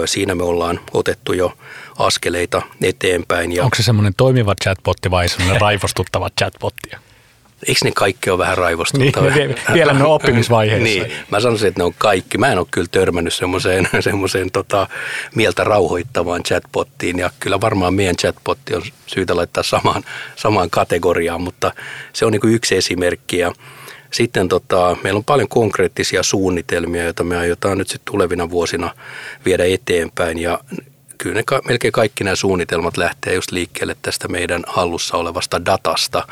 [0.05, 1.57] siinä me ollaan otettu jo
[1.99, 3.51] askeleita eteenpäin.
[3.51, 7.06] Ja Onko se semmoinen toimiva chatbotti vai semmoinen raivostuttava chatbotti?
[7.67, 9.35] Eikö ne kaikki ole vähän raivostuttavia?
[9.35, 10.83] Niin, vielä ne on oppimisvaiheessa.
[10.83, 12.37] niin, mä sanoisin, että ne on kaikki.
[12.37, 14.87] Mä en ole kyllä törmännyt semmoiseen, semmoiseen tota,
[15.35, 17.19] mieltä rauhoittavaan chatbottiin.
[17.19, 20.03] Ja kyllä varmaan meidän chatbotti on syytä laittaa samaan,
[20.35, 21.71] samaan kategoriaan, mutta
[22.13, 23.37] se on niin yksi esimerkki.
[23.37, 23.51] Ja
[24.11, 28.93] sitten tota, meillä on paljon konkreettisia suunnitelmia, joita me aiotaan nyt sitten tulevina vuosina
[29.45, 30.39] viedä eteenpäin.
[30.39, 30.59] Ja
[31.17, 36.27] kyllä ne ka- melkein kaikki nämä suunnitelmat lähtee just liikkeelle tästä meidän hallussa olevasta datasta.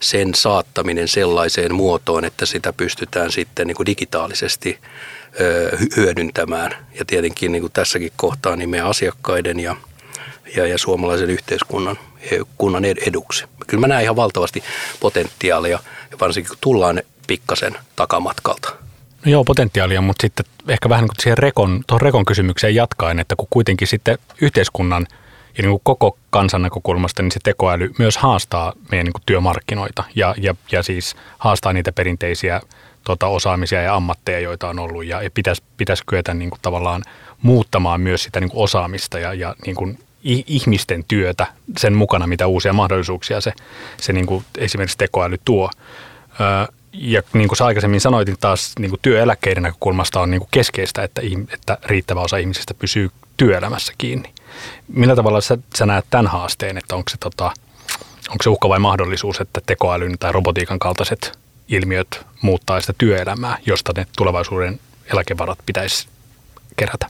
[0.00, 4.78] Sen saattaminen sellaiseen muotoon, että sitä pystytään sitten niin kuin digitaalisesti
[5.40, 6.86] ö, hyödyntämään.
[6.98, 9.76] Ja tietenkin niin kuin tässäkin kohtaa niin meidän asiakkaiden ja,
[10.56, 11.98] ja, ja suomalaisen yhteiskunnan
[12.58, 13.44] kunnan eduksi.
[13.66, 14.62] Kyllä mä näen ihan valtavasti
[15.00, 15.78] potentiaalia,
[16.20, 18.87] varsinkin kun tullaan pikkasen takamatkalta.
[19.24, 23.36] No joo, potentiaalia, mutta sitten ehkä vähän niin siihen rekon, tuohon rekon kysymykseen jatkaen, että
[23.36, 25.06] kun kuitenkin sitten yhteiskunnan
[25.58, 30.04] ja niin kuin koko kansan näkökulmasta, niin se tekoäly myös haastaa meidän niin kuin työmarkkinoita
[30.14, 32.60] ja, ja, ja siis haastaa niitä perinteisiä
[33.04, 37.02] tota, osaamisia ja ammatteja, joita on ollut ja, ja pitäisi, pitäisi kyetä niin kuin tavallaan
[37.42, 39.98] muuttamaan myös sitä niin kuin osaamista ja, ja niin kuin
[40.46, 41.46] ihmisten työtä
[41.78, 43.52] sen mukana, mitä uusia mahdollisuuksia se,
[44.00, 45.70] se niin kuin esimerkiksi tekoäly tuo.
[47.00, 50.48] Ja niin kuin sä aikaisemmin sanoit, niin taas niin kuin työeläkkeiden näkökulmasta on niin kuin
[50.50, 54.32] keskeistä, että, että riittävä osa ihmisistä pysyy työelämässä kiinni.
[54.88, 57.44] Millä tavalla sä, sä näet tämän haasteen, että onko se, tota,
[58.30, 63.92] onko se uhka vai mahdollisuus, että tekoälyn tai robotiikan kaltaiset ilmiöt muuttaa sitä työelämää, josta
[63.96, 64.80] ne tulevaisuuden
[65.12, 66.08] eläkevarat pitäisi
[66.76, 67.06] kerätä?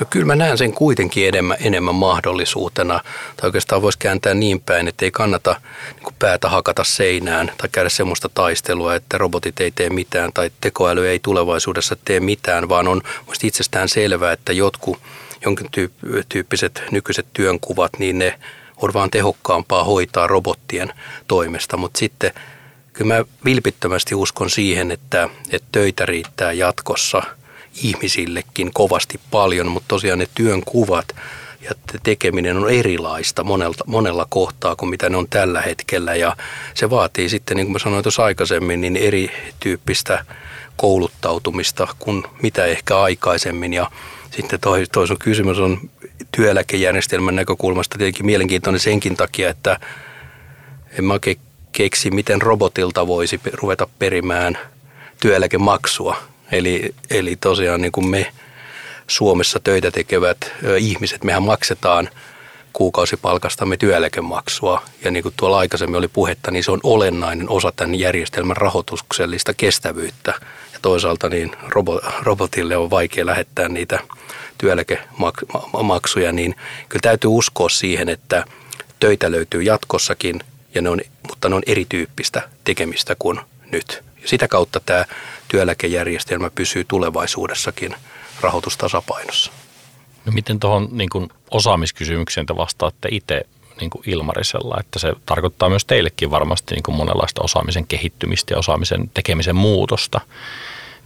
[0.00, 3.00] No kyllä mä näen sen kuitenkin enemmän, enemmän mahdollisuutena.
[3.36, 5.60] Tai oikeastaan voisi kääntää niin päin, että ei kannata
[5.94, 11.08] niin päätä hakata seinään tai käydä semmoista taistelua, että robotit ei tee mitään tai tekoäly
[11.08, 13.02] ei tulevaisuudessa tee mitään, vaan on
[13.42, 14.98] itsestään selvää, että jotkut
[15.44, 15.68] jonkin
[16.28, 18.38] tyyppiset nykyiset työnkuvat, niin ne
[18.76, 20.92] on vaan tehokkaampaa hoitaa robottien
[21.28, 21.76] toimesta.
[21.76, 22.32] Mutta sitten
[22.92, 27.22] kyllä mä vilpittömästi uskon siihen, että, että töitä riittää jatkossa–
[27.82, 31.06] ihmisillekin kovasti paljon, mutta tosiaan ne työn kuvat
[31.60, 31.70] ja
[32.02, 36.14] tekeminen on erilaista monelta, monella kohtaa kuin mitä ne on tällä hetkellä.
[36.14, 36.36] Ja
[36.74, 40.24] se vaatii sitten, niin kuin mä sanoin tuossa aikaisemmin, niin erityyppistä
[40.76, 43.72] kouluttautumista kuin mitä ehkä aikaisemmin.
[43.72, 43.90] Ja
[44.30, 45.90] sitten toi, toi sun kysymys on
[46.32, 49.80] työeläkejärjestelmän näkökulmasta tietenkin mielenkiintoinen senkin takia, että
[50.98, 51.38] en mä oikein
[51.72, 54.58] keksi, miten robotilta voisi ruveta perimään
[55.20, 56.16] työeläkemaksua
[56.52, 58.32] Eli, eli tosiaan niin kuin me
[59.06, 60.38] Suomessa töitä tekevät
[60.78, 62.08] ihmiset, mehän maksetaan
[62.72, 64.82] kuukausipalkastamme työeläkemaksua.
[65.04, 69.54] Ja niin kuin tuolla aikaisemmin oli puhetta, niin se on olennainen osa tämän järjestelmän rahoituksellista
[69.54, 70.34] kestävyyttä.
[70.72, 71.56] Ja toisaalta niin
[72.22, 74.00] robotille on vaikea lähettää niitä
[74.58, 76.54] työeläkemaksuja, niin
[76.88, 78.44] kyllä täytyy uskoa siihen, että
[79.00, 80.40] töitä löytyy jatkossakin,
[80.74, 83.40] ja ne on, mutta ne on erityyppistä tekemistä kuin
[83.72, 84.02] nyt.
[84.22, 85.04] Ja sitä kautta tämä
[85.48, 87.94] työeläkejärjestelmä pysyy tulevaisuudessakin
[88.40, 89.52] rahoitustasapainossa.
[90.24, 93.46] No miten tuohon niin kuin osaamiskysymykseen te vastaatte itse
[93.80, 98.58] niin kuin Ilmarisella, että se tarkoittaa myös teillekin varmasti niin kuin monenlaista osaamisen kehittymistä ja
[98.58, 100.20] osaamisen tekemisen muutosta.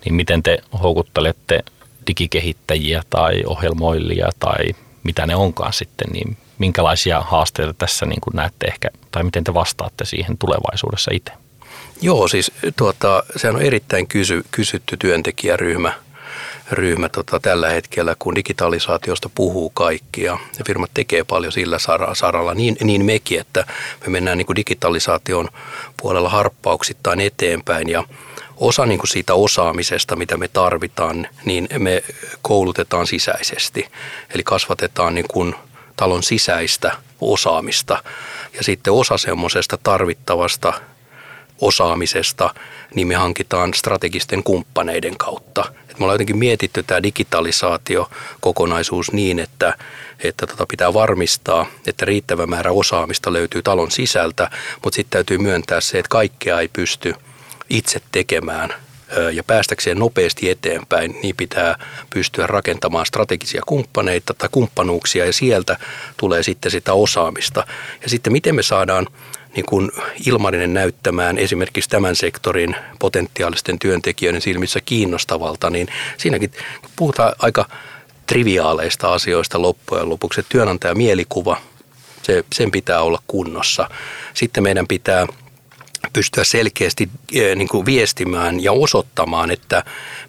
[0.05, 1.65] Niin miten te houkuttelette
[2.07, 4.57] digikehittäjiä tai ohjelmoilijia tai
[5.03, 9.55] mitä ne onkaan sitten, niin minkälaisia haasteita tässä niin kuin näette ehkä, tai miten te
[9.55, 11.33] vastaatte siihen tulevaisuudessa itse?
[12.03, 15.93] Joo, siis tuota, sehän on erittäin kysy, kysytty työntekijäryhmä
[16.71, 21.79] ryhmä tota, tällä hetkellä, kun digitalisaatiosta puhuu kaikki ja, ja firmat tekee paljon sillä
[22.13, 23.67] saralla, niin, niin mekin, että
[24.01, 25.49] me mennään niin kuin digitalisaation
[25.97, 28.05] puolella harppauksittain eteenpäin ja
[28.57, 32.03] osa niin kuin siitä osaamisesta, mitä me tarvitaan, niin me
[32.43, 33.89] koulutetaan sisäisesti.
[34.35, 35.55] Eli kasvatetaan niin kuin
[35.97, 38.03] talon sisäistä osaamista
[38.55, 40.73] ja sitten osa semmoisesta tarvittavasta
[41.63, 42.55] osaamisesta,
[42.95, 45.65] niin me hankitaan strategisten kumppaneiden kautta.
[45.91, 49.75] Et me ollaan jotenkin mietitty tämä digitalisaatio-kokonaisuus niin, että,
[50.21, 54.51] että tota pitää varmistaa, että riittävä määrä osaamista löytyy talon sisältä,
[54.85, 57.15] mutta sitten täytyy myöntää se, että kaikkea ei pysty
[57.71, 58.75] itse tekemään
[59.33, 61.79] ja päästäkseen nopeasti eteenpäin, niin pitää
[62.11, 65.79] pystyä rakentamaan strategisia kumppaneita tai kumppanuuksia ja sieltä
[66.17, 67.67] tulee sitten sitä osaamista.
[68.03, 69.07] Ja sitten miten me saadaan
[69.57, 69.91] niin kuin
[70.27, 76.53] Ilmarinen näyttämään esimerkiksi tämän sektorin potentiaalisten työntekijöiden silmissä kiinnostavalta, niin siinäkin
[76.97, 77.69] puhutaan aika
[78.27, 80.41] triviaaleista asioista loppujen lopuksi.
[80.41, 81.57] Että työnantaja mielikuva,
[82.23, 83.91] se, sen pitää olla kunnossa.
[84.35, 85.27] Sitten meidän pitää
[86.13, 89.85] pystyä selkeästi eh, niin kuin viestimään ja osoittamaan, että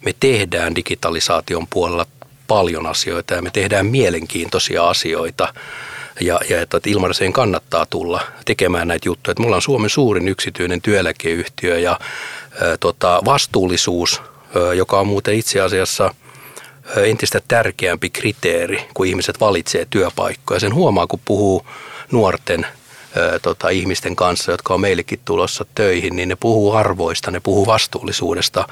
[0.06, 2.06] me tehdään digitalisaation puolella
[2.48, 5.54] paljon asioita ja me tehdään mielenkiintoisia asioita
[6.22, 9.32] ja, ja että Ilmariseen kannattaa tulla tekemään näitä juttuja.
[9.32, 14.22] Että mulla on Suomen suurin yksityinen työeläkeyhtiö ja ä, tota, vastuullisuus,
[14.56, 16.16] ä, joka on muuten itse asiassa
[17.04, 20.60] entistä tärkeämpi kriteeri, kun ihmiset valitsee työpaikkoja.
[20.60, 21.68] Sen huomaa, kun puhuu
[22.12, 27.40] nuorten ä, tota, ihmisten kanssa, jotka on meillekin tulossa töihin, niin ne puhuu arvoista, ne
[27.40, 28.68] puhuu vastuullisuudesta.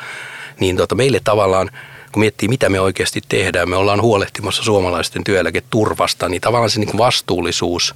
[0.59, 1.69] Niin tota, meille tavallaan
[2.11, 6.97] kun miettii, mitä me oikeasti tehdään, me ollaan huolehtimassa suomalaisten työeläketurvasta, niin tavallaan se niin
[6.97, 7.95] vastuullisuus,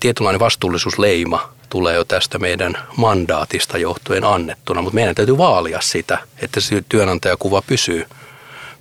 [0.00, 6.60] tietynlainen vastuullisuusleima tulee jo tästä meidän mandaatista johtuen annettuna, mutta meidän täytyy vaalia sitä, että
[6.60, 8.06] se työnantajakuva pysyy,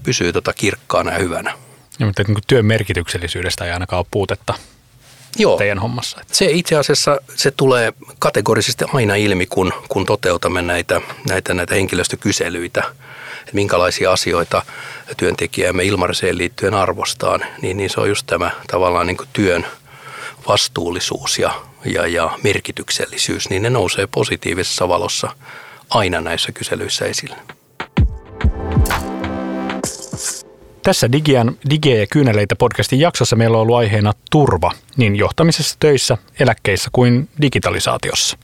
[0.03, 1.53] pysyy tota kirkkaana ja hyvänä.
[1.99, 4.53] Ja, mutta niin työn merkityksellisyydestä ei ainakaan ole puutetta
[5.37, 5.57] Joo.
[5.57, 6.21] teidän hommassa.
[6.31, 12.83] Se itse asiassa se tulee kategorisesti aina ilmi, kun, kun toteutamme näitä, näitä, näitä henkilöstökyselyitä,
[13.53, 14.63] minkälaisia asioita
[15.17, 19.67] työntekijämme ilmariseen liittyen arvostaan, niin, niin se on just tämä tavallaan niin työn
[20.47, 21.51] vastuullisuus ja,
[21.85, 25.35] ja, ja merkityksellisyys, niin ne nousee positiivisessa valossa
[25.89, 27.35] aina näissä kyselyissä esille.
[30.83, 36.17] Tässä Digian Digeä ja kyyneleitä podcastin jaksossa meillä on ollut aiheena turva niin johtamisessa, töissä,
[36.39, 38.37] eläkkeissä kuin digitalisaatiossa.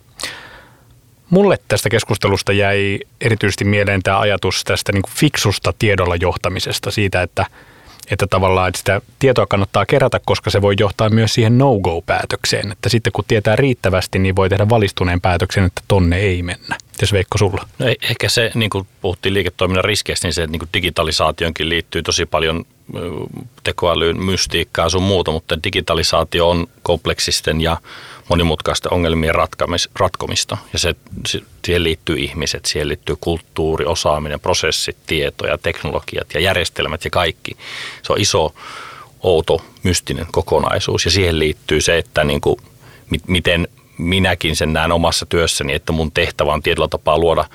[1.33, 7.21] Mulle tästä keskustelusta jäi erityisesti mieleen tämä ajatus tästä niin kuin fiksusta tiedolla johtamisesta, siitä,
[7.21, 7.45] että–
[8.11, 12.71] että tavallaan että sitä tietoa kannattaa kerätä, koska se voi johtaa myös siihen no-go-päätökseen.
[12.71, 16.77] Että sitten kun tietää riittävästi, niin voi tehdä valistuneen päätöksen, että tonne ei mennä.
[17.01, 17.67] Jos Veikko sulla?
[17.79, 22.25] No ehkä se, niin kuin puhuttiin liiketoiminnan riskeistä, niin se, että niin digitalisaationkin liittyy tosi
[22.25, 22.65] paljon
[23.63, 27.77] tekoälyyn, mystiikkaa sun muuta, mutta digitalisaatio on kompleksisten ja
[28.29, 29.35] monimutkaisten ongelmien
[29.99, 30.57] ratkomista.
[30.73, 30.95] Ja se,
[31.65, 37.57] siihen liittyy ihmiset, siihen liittyy kulttuuri, osaaminen, prosessit, tietoja, teknologiat ja järjestelmät ja kaikki.
[38.03, 38.53] Se on iso,
[39.23, 42.57] outo, mystinen kokonaisuus ja siihen liittyy se, että niin kuin,
[43.27, 47.45] miten minäkin sen näen omassa työssäni, että mun tehtävä on tietyllä tapaa luoda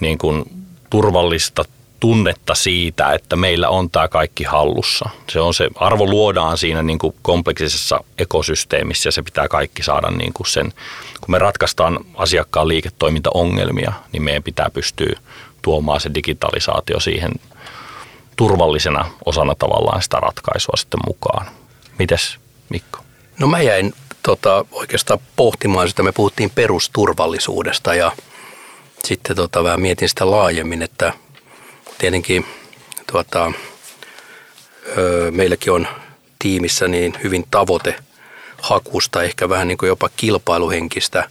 [0.00, 0.44] niin kuin
[0.90, 1.64] turvallista
[2.04, 5.10] tunnetta siitä, että meillä on tämä kaikki hallussa.
[5.30, 10.10] Se on se, arvo luodaan siinä niin kuin kompleksisessa ekosysteemissä ja se pitää kaikki saada
[10.10, 10.72] niin kuin sen,
[11.20, 15.20] kun me ratkaistaan asiakkaan liiketoimintaongelmia, niin meidän pitää pystyä
[15.62, 17.32] tuomaan se digitalisaatio siihen
[18.36, 21.46] turvallisena osana tavallaan sitä ratkaisua sitten mukaan.
[21.98, 22.36] Mites
[22.68, 22.98] Mikko?
[23.38, 28.12] No mä jäin tota, oikeastaan pohtimaan sitä, me puhuttiin perusturvallisuudesta ja
[29.04, 31.12] sitten tota, vähän mietin sitä laajemmin, että–
[31.98, 32.46] tietenkin
[33.12, 33.52] tuota,
[35.30, 35.88] meilläkin on
[36.38, 37.96] tiimissä niin hyvin tavoite
[38.62, 41.28] hakusta, ehkä vähän niin kuin jopa kilpailuhenkistä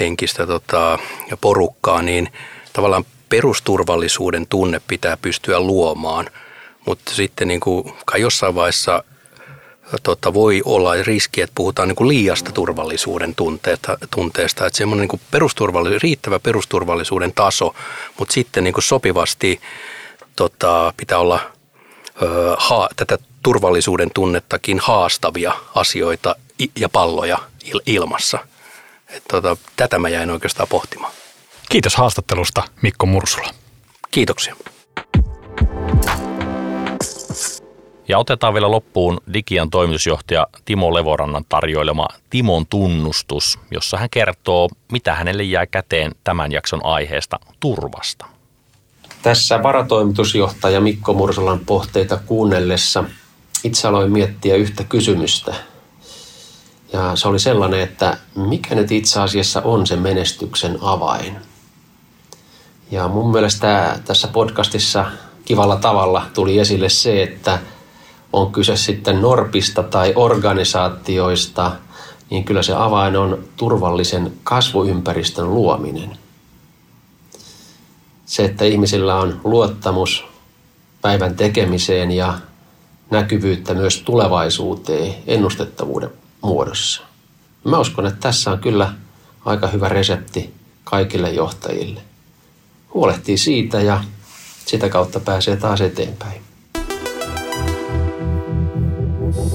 [0.00, 0.98] henkistä tota,
[1.30, 2.32] ja porukkaa, niin
[2.72, 6.30] tavallaan perusturvallisuuden tunne pitää pystyä luomaan.
[6.86, 9.04] Mutta sitten niin kuin, kai jossain vaiheessa
[10.02, 15.20] tota, voi olla riski, että puhutaan niin kuin liiasta turvallisuuden tunteesta, tunteesta että semmoinen niin
[15.30, 17.74] perusturvallisuus, riittävä perusturvallisuuden taso,
[18.18, 19.60] mutta sitten niin kuin sopivasti
[20.36, 21.40] tota, pitää olla
[22.22, 26.36] ö, ha, tätä turvallisuuden tunnettakin haastavia asioita
[26.76, 28.38] ja palloja il, ilmassa.
[29.08, 31.12] Et, tota, tätä mä jäin oikeastaan pohtimaan.
[31.68, 33.50] Kiitos haastattelusta Mikko Mursula.
[34.10, 34.56] Kiitoksia.
[38.12, 45.14] Ja otetaan vielä loppuun Digian toimitusjohtaja Timo Levorannan tarjoilema Timon tunnustus, jossa hän kertoo, mitä
[45.14, 48.26] hänelle jää käteen tämän jakson aiheesta turvasta.
[49.22, 53.04] Tässä varatoimitusjohtaja Mikko Mursolan pohteita kuunnellessa
[53.64, 55.54] itse aloin miettiä yhtä kysymystä.
[56.92, 61.36] Ja se oli sellainen, että mikä nyt itse asiassa on se menestyksen avain?
[62.90, 65.06] Ja mun mielestä tässä podcastissa
[65.44, 67.58] kivalla tavalla tuli esille se, että–
[68.32, 71.72] on kyse sitten norpista tai organisaatioista,
[72.30, 76.18] niin kyllä se avain on turvallisen kasvuympäristön luominen.
[78.26, 80.24] Se, että ihmisillä on luottamus
[81.02, 82.38] päivän tekemiseen ja
[83.10, 86.10] näkyvyyttä myös tulevaisuuteen ennustettavuuden
[86.42, 87.02] muodossa.
[87.64, 88.92] Mä uskon, että tässä on kyllä
[89.44, 92.00] aika hyvä resepti kaikille johtajille.
[92.94, 94.04] Huolehtii siitä ja
[94.66, 96.51] sitä kautta pääsee taas eteenpäin.